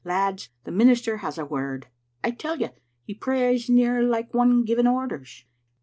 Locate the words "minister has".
0.71-1.37